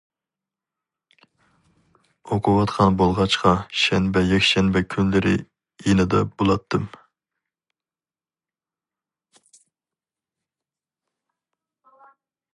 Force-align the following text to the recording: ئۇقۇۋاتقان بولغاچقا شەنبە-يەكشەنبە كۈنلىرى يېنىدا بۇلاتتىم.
ئۇقۇۋاتقان 2.29 2.97
بولغاچقا 3.01 3.51
شەنبە-يەكشەنبە 3.81 4.83
كۈنلىرى 4.95 5.33
يېنىدا 5.89 6.23
بۇلاتتىم. 6.31 6.89